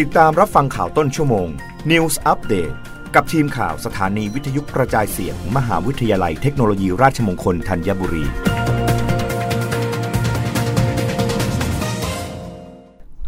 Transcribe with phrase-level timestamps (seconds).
[0.00, 1.48] ติดตามรับฟังข่าวต้นชั่วโมง
[1.90, 2.74] News Update
[3.14, 8.24] กับทีมข่าวสถานีวิทยุกระจายเสียงมมหาวิทยาลัยเทคโนโลยีราชมงคลธัญบุรี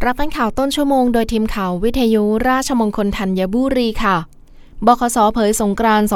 [0.05, 4.17] รับฟังข่าวต้นชั่วโมงโดยทีมข่าววิทยุราชมงคลธัญบุรีค่ะ
[4.85, 6.07] บคสเผยสงกรานต์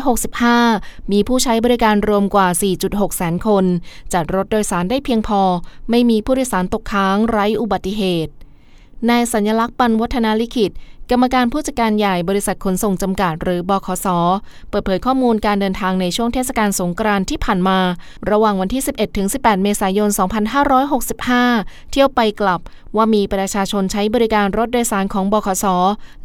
[0.00, 2.48] 2565 มีผู้ใช้บริการรวมกว่า
[2.82, 3.64] 4.6 แสนคน
[4.12, 5.42] จัดรถโดยสารได้เพียงพอ
[5.90, 8.34] ไม่มีผู้โดยสารตกค้างไร้อุบัติเหตุ
[9.10, 10.72] นายสัญลักษณ์ปันวัฒนาลิขิต
[11.10, 14.06] กรรมการผู้จัดการใหญ่บริษัทขนส่งจำกัดหรือบคส
[14.70, 17.78] เปิดเผยข้อมูลการเดินทางในช่วงเทศกาลสงกรานต์ที่ผ่านมา
[18.30, 18.82] ระหว่างวันที่
[19.22, 20.10] 11-18 เมษายน
[21.00, 22.60] 2565 เที่ยวไปกลับ
[22.96, 25.66] ว่ามีประชาชนใช้บริการรถโดยสารของบขส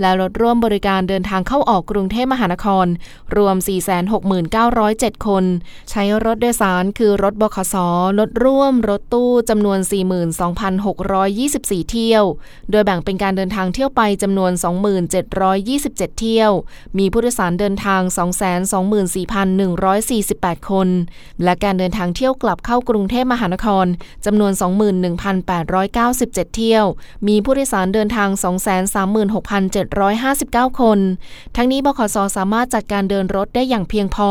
[0.02, 2.86] และรถร่วมบริการเดินทางเข้าออกกรุงเทพมหานคร
[3.38, 3.56] รวม
[4.42, 5.44] 469,007 คน
[5.92, 7.76] ใช้รถโดยสารคือรถบขส
[8.20, 9.80] รถร่วม รถตู้จำนวน
[10.86, 12.24] 42,624 เที่ยว
[12.72, 16.52] โดยแบ่งเป็นการเดินทางเที่ยวไปจำนวน2,727 เที่ยว
[16.98, 18.02] มีผู้โดยสารเดินทาง
[18.92, 20.88] 224,148 คน
[21.44, 23.86] และการเดินทางเที่ยวกลับเข้ากรุงเทพมหานคร
[24.26, 24.52] จำนวน
[25.60, 26.86] 21,897 เที่ยว
[27.28, 28.30] มีผู้โดยสารเดินทาง
[29.60, 31.00] 236,759 คน
[31.56, 34.30] ทั้งนี้บขสสามารถจัดการเดินรถได้อย่างเพียงพอ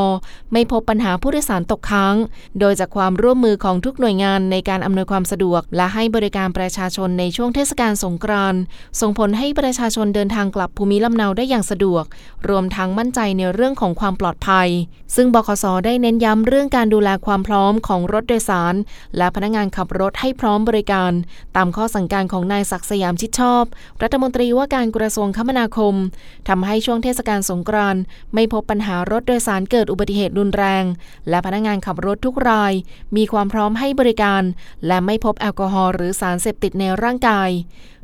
[0.53, 2.17] ไม่พบปัญหาผู้โดยสารตกค้าง
[2.61, 8.61] โดยจากความร่วมมือของทุกหน่วยงานในการอำนวยความสะดวก และให้บริการประชาชนในช่วงเทศกาลสงกรานต์
[9.01, 12.05] ส่งผลให้ประชาชนเดินทางกลับภูมิลำเนาได้อย่างสะดวก
[12.49, 14.69] รวมทั้งมั่นใจในเรื่องของความปลอดภัย
[15.17, 18.75] ซึ่งบขสได้เน้นย้ำเรื่องการดูแลความพร้อมของรถโดยสาร
[19.17, 21.13] และพนักงานขับรถให้พร้อมบริการ
[21.57, 23.65] ตามข้อสั่งการของนายศักดิ์สยามชิดชอบ
[24.03, 25.95] รัฐมนตรีว่าการกระทรวงคมนาคม
[26.49, 28.03] ทำให้ช่วงเทศกาลสงกรานต์
[28.35, 30.85] ไม่พบปัญหารถโดยสารเกิดอุบัติเหตุรุนแรง
[31.29, 32.73] และพนักงานขับรถทุกราย
[33.17, 34.43] มีความพร้อมให้บริการ
[34.87, 37.51] และไม่พบแอลกอฮอล์หรือสารเสพติดในร่างกาย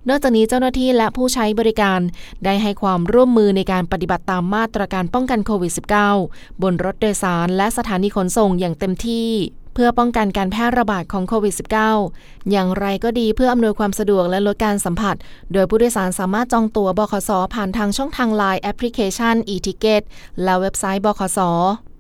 [0.09, 2.01] นอกจากนี้เจ้าหน้าที่และผู้ใช้บริการ
[2.45, 5.73] ได้ให้ความร่วมมือในการปฏิบัติตามมาตรการป้องกันโควิด
[6.17, 9.31] -19 บนรถโดยสารและสถานีขนส่งอย่างเต็มที่
[9.75, 11.55] เพื่อป้องกันการแพร่ระบาดของโควิด
[12.01, 15.17] -19 อย่างไรก็ดีเพื่ออำนวยความสะดวกและลดการสัมผัส
[15.53, 20.03] โดยผู้โดยสารสามารถจองตั๋วบขสผ่านทางช่องทาง Line แอปพลิเคชัน e-ticket
[20.43, 21.39] และเว็บไซต์บขส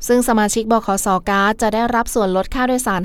[0.07, 3.03] ซึ่งสมาชิกบขสการ์ดจะได้รับส่วนลดค่าโดยสาร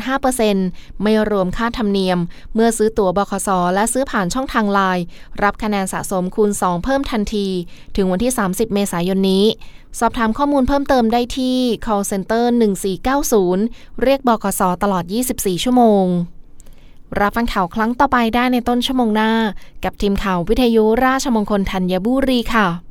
[0.49, 2.19] 5%ไม่รวมค่าธรรมเนียม
[2.55, 5.03] เมื่อซื้อตั๋วบขสและซื้อผ่านช่องทางไลน์
[5.43, 7.47] รับคะแนนสะสมคูณ 2 เพิ่มทันที
[7.95, 9.45] ถึงวันที่ 30 เมษายนนี้
[9.99, 12.45] สอบถามข้อมูลเพิ่มเติมได้ที่ call center
[13.23, 15.03] 1490 เรียกบขสตลอด
[15.33, 16.05] 24 ชั่วโมง
[17.19, 19.31] รับฟังข่าวครั้งต่อไปได้ในต้นชั่วโมงหน้า
[19.83, 22.90] กับทีมข่าววิทยุราชมงคลธัญบุรีค่ะ